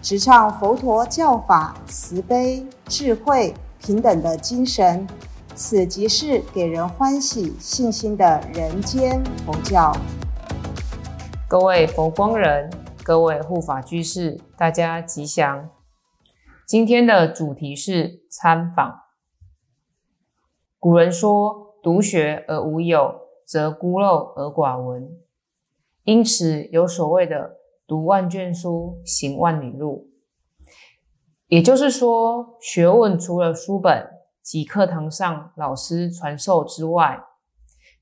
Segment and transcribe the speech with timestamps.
[0.00, 5.04] 直唱佛陀教法慈悲、智慧、平等的精神，
[5.56, 9.92] 此即是给人欢喜、信心的人间佛教。
[11.48, 12.70] 各位佛光人，
[13.02, 15.68] 各位护法居士，大家吉祥。
[16.64, 19.00] 今天的主题是参访。
[20.78, 25.10] 古人说：“独学而无友，则孤陋而寡闻。”
[26.04, 27.57] 因此有所谓的。
[27.88, 30.10] 读万卷书，行万里路。
[31.46, 34.06] 也就是说，学问除了书本
[34.42, 37.18] 及课堂上老师传授之外，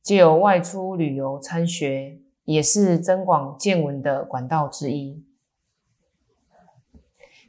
[0.03, 5.25] 借由外出旅游参学，也是增广见闻的管道之一。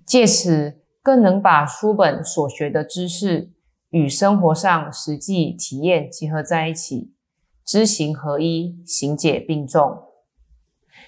[0.05, 3.49] 借此，更能把书本所学的知识
[3.89, 7.11] 与生活上实际体验结合在一起，
[7.65, 10.03] 知行合一，行解并重。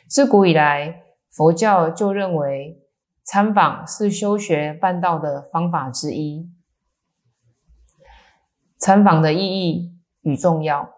[0.08, 1.04] 自古以来，
[1.40, 2.84] 佛教就认为
[3.24, 6.52] 参访是修学办道的方法之一。
[8.78, 10.90] 参访的意义与重要，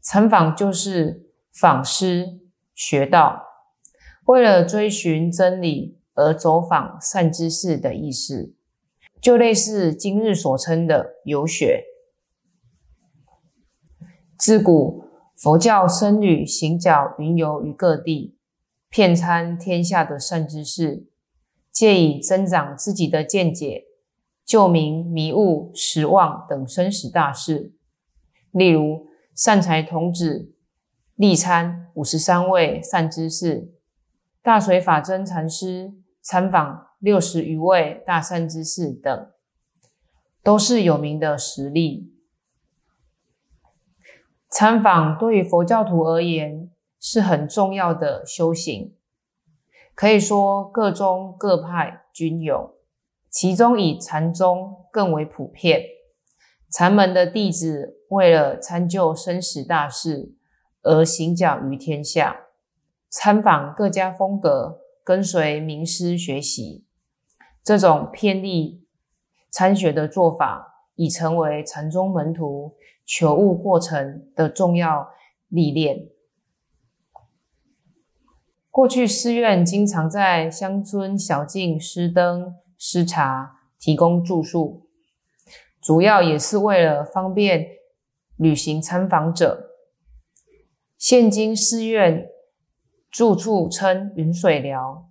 [0.00, 2.40] 参访就是访师
[2.74, 3.44] 学道，
[4.24, 8.56] 为了追寻真理而走访善知识的意思，
[9.20, 11.84] 就类似今日所称的游学。
[14.36, 15.04] 自古
[15.36, 18.33] 佛教僧侣行脚云游于各地。
[18.94, 21.08] 遍参天下的善知识，
[21.72, 23.86] 借以增长自己的见解，
[24.44, 27.74] 救民迷悟、失望等生死大事。
[28.52, 30.54] 例如，善财童子
[31.16, 33.74] 力参五十三位善知识，
[34.40, 39.28] 大水法真禅师参访六十余位大善知识等，
[40.44, 42.12] 都是有名的实例。
[44.48, 46.70] 参访对于佛教徒而言，
[47.06, 48.94] 是很重要的修行，
[49.94, 52.76] 可以说各宗各派均有，
[53.28, 55.82] 其中以禅宗更为普遍。
[56.72, 60.32] 禅门的弟子为了参究生死大事
[60.80, 62.46] 而行脚于天下，
[63.10, 66.86] 参访各家风格，跟随名师学习，
[67.62, 68.86] 这种偏历
[69.50, 75.10] 参学的做法，已成为禅宗门徒求悟过程的重要
[75.48, 76.08] 历练。
[78.74, 84.88] 过去寺院经常在乡村小径施灯施茶，提供住宿，
[85.80, 87.68] 主要也是为了方便
[88.36, 89.70] 旅行参访者。
[90.98, 92.26] 现今寺院
[93.08, 95.08] 住处称云水寮，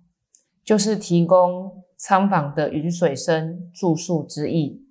[0.62, 4.84] 就是提供参访的云水僧住宿之意。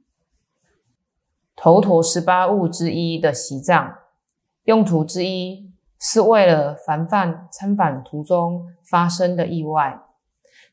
[1.55, 3.99] 头陀十八物之一的席藏，
[4.63, 5.72] 用途之一。
[6.05, 10.01] 是为了防范参访途中发生的意外，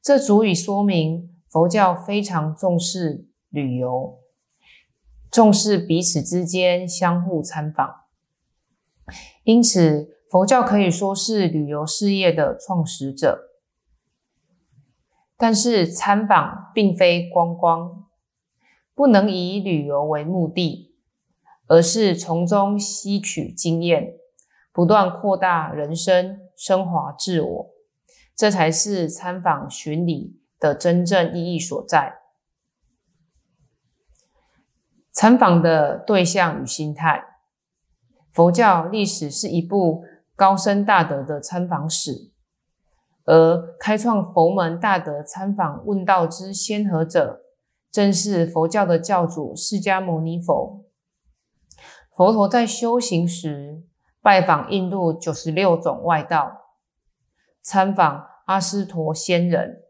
[0.02, 4.18] 这足以说明佛教非常重视旅游，
[5.30, 7.88] 重视彼此之间相互参访。
[9.44, 13.50] 因此，佛教可以说是旅游事业的创始者。
[15.36, 18.06] 但是，参访并非观光，
[18.96, 20.92] 不能以旅游为目的，
[21.68, 24.16] 而是从中吸取经验。
[24.72, 27.70] 不断扩大人生，升华自我，
[28.36, 32.20] 这才是参访巡礼的真正意义所在。
[35.12, 37.24] 参访的对象与心态，
[38.32, 40.04] 佛教历史是一部
[40.36, 42.30] 高深大德的参访史，
[43.24, 47.42] 而开创佛门大德参访问道之先河者，
[47.90, 50.84] 正是佛教的教主释迦牟尼佛。
[52.14, 53.82] 佛陀在修行时。
[54.22, 56.74] 拜访印度九十六种外道，
[57.62, 59.82] 参访阿斯陀仙人，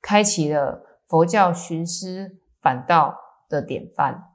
[0.00, 3.16] 开启了佛教寻师返道
[3.48, 4.30] 的典范。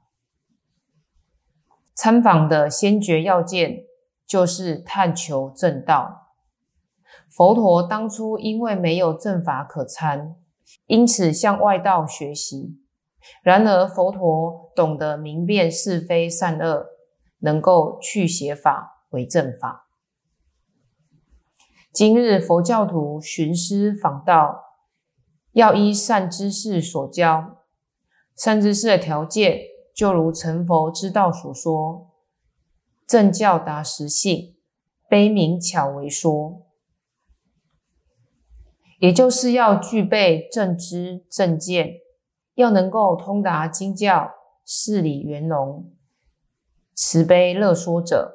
[1.94, 3.84] 参访的先决要件
[4.26, 6.28] 就是探求正道。
[7.28, 10.36] 佛陀当初因为没有正法可参，
[10.86, 12.80] 因此向外道学习。
[13.42, 16.86] 然而佛陀懂得明辨是非善恶，
[17.40, 18.97] 能够去邪法。
[19.10, 19.88] 为正法。
[21.92, 24.62] 今日佛教徒寻师访道，
[25.52, 27.64] 要依善知识所教。
[28.36, 29.62] 善知识的条件，
[29.92, 32.12] 就如成佛之道所说
[33.04, 34.56] ：“正教达实性，
[35.08, 36.66] 悲悯巧为说。”
[39.00, 41.94] 也就是要具备正知正见，
[42.54, 44.32] 要能够通达经教，
[44.64, 45.92] 事理圆融，
[46.94, 48.34] 慈悲乐说者，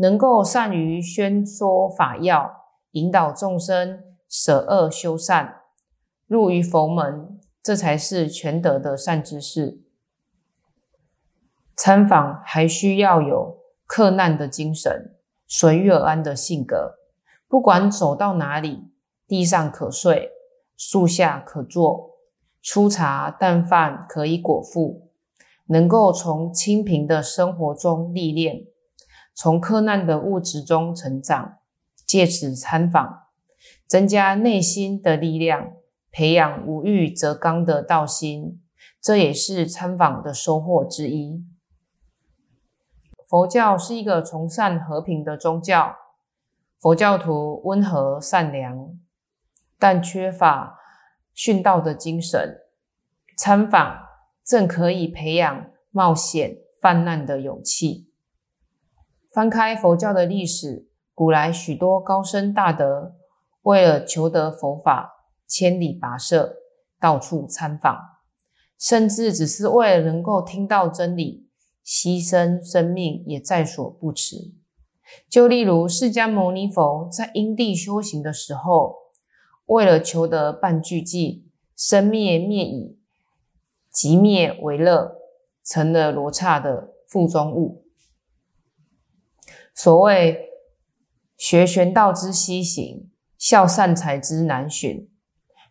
[0.00, 5.62] 能够善于宣说法要，引导众生舍恶修善，
[6.26, 9.80] 入于佛门，这才是全德的善知识。
[11.76, 15.14] 参访还需要有克难的精神，
[15.46, 16.96] 随遇而安的性格，
[17.48, 18.88] 不管走到哪里。
[19.26, 20.30] 地上可睡，
[20.74, 22.12] 树下可坐，
[22.62, 25.10] 粗茶淡饭可以果腹，
[25.66, 28.64] 能够从清贫的生活中历练，
[29.40, 31.58] 从苛难的物质中成长，
[32.04, 33.26] 借此参访，
[33.86, 35.74] 增加内心的力量，
[36.10, 38.60] 培养无欲则刚的道心，
[39.00, 41.44] 这也是参访的收获之一。
[43.28, 45.94] 佛教是一个崇尚和平的宗教，
[46.80, 48.98] 佛教徒温和善良。
[49.78, 50.76] 但缺乏
[51.36, 52.56] 殉道的精神，
[53.36, 54.00] 参访
[54.44, 58.07] 正可以培养冒险泛滥的勇气。
[59.38, 63.14] 翻开佛教的历史，古来许多高僧大德
[63.62, 66.56] 为了求得佛法，千里跋涉，
[66.98, 67.96] 到处参访，
[68.80, 71.46] 甚至只是为了能够听到真理，
[71.86, 74.54] 牺牲生命也在所不辞。
[75.30, 78.96] 就例如释迦牟尼佛在因地修行的时候。
[79.66, 81.44] 为了求得半句偈，
[81.76, 82.98] 生灭灭已，
[83.92, 85.16] 即灭为乐，
[85.64, 87.84] 成了罗刹的腹中物。
[89.78, 90.50] 所谓
[91.36, 93.08] 学玄道之西行，
[93.38, 95.08] 效善财之难寻。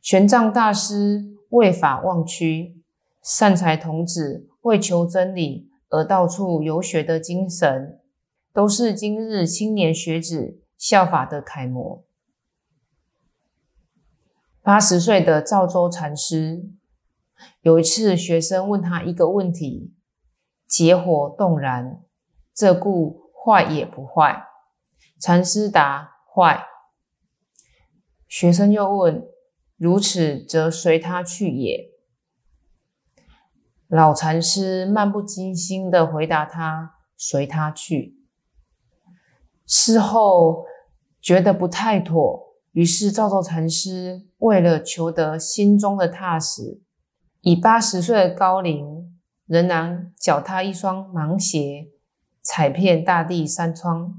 [0.02, 2.82] 玄奘大师为法忘躯，
[3.22, 8.00] 善财童子为求真理而到处游学的精神，
[8.54, 12.06] 都是今日青年学子效法的楷模。
[14.62, 16.70] 八十岁的赵州禅师
[17.60, 19.94] 有一次，学生问他一个问题
[20.66, 22.02] ：“结火动然，
[22.54, 24.44] 这故坏也不坏？”
[25.22, 26.66] 禅师答：“坏。”
[28.28, 29.26] 学生又问
[29.78, 31.92] ：“如此，则随他去也。”
[33.88, 38.18] 老禅师漫不经心的回答他：“随他去。”
[39.66, 40.66] 事后
[41.22, 42.46] 觉得不太妥。
[42.74, 46.82] 于是，赵州禅师为了求得心中的踏实，
[47.42, 51.88] 以八十岁的高龄，仍然脚踏一双芒鞋，
[52.48, 54.14] 踩遍大地山川，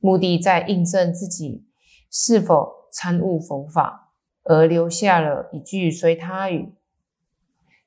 [0.00, 1.66] 目的在印证自己
[2.10, 6.72] 是否参悟佛法，而留下了一句随他语：“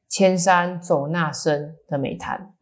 [0.07, 2.54] 千山走那生”的美谈。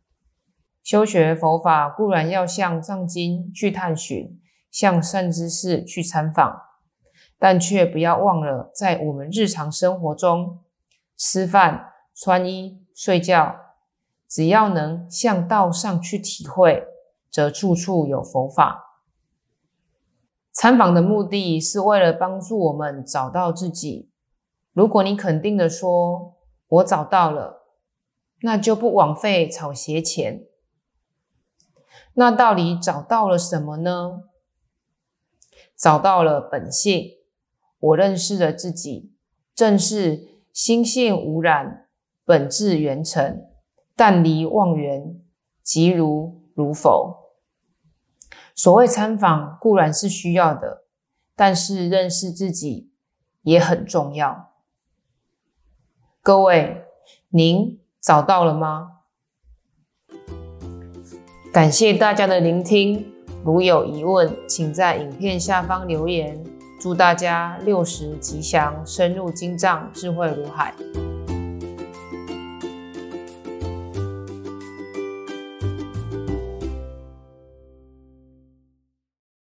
[0.81, 4.39] 修学佛法固然要向藏经去探寻，
[4.71, 6.61] 向善知识去参访。
[7.37, 10.59] 但却不要忘了，在我们日常生活中，
[11.17, 13.55] 吃饭、穿衣、睡觉，
[14.27, 16.85] 只要能向道上去体会，
[17.29, 19.01] 则处处有佛法。
[20.51, 24.09] 参访的目的是为了帮助我们找到自己。
[24.73, 26.35] 如果你肯定的说
[26.67, 27.65] “我找到了”，
[28.41, 30.45] 那就不枉费草鞋钱。
[32.13, 34.23] 那到底找到了什么呢？
[35.77, 37.11] 找到了本性。
[37.79, 39.13] 我认识了自己，
[39.55, 41.87] 正是心性无染，
[42.25, 43.45] 本质圆成，
[43.95, 45.21] 但离妄缘，
[45.63, 47.18] 即如如否。
[48.59, 50.83] 所谓参访固然是需要的，
[51.33, 52.91] 但是认识自己
[53.43, 54.51] 也很重要。
[56.21, 56.83] 各位，
[57.29, 58.97] 您找到了吗？
[61.53, 63.09] 感谢大家的聆听，
[63.45, 66.43] 如有疑问，请在影片下方留言。
[66.81, 70.75] 祝大家六十吉祥，深入经藏，智慧如海。